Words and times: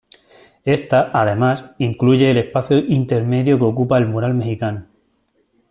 Esta, 0.65 1.11
además, 1.13 1.63
incluye 1.77 2.31
el 2.31 2.39
espacio 2.39 2.79
intermedio 2.79 3.59
que 3.59 3.65
ocupa 3.65 3.99
el 3.99 4.07
mural 4.07 4.33
mexicano. 4.33 4.87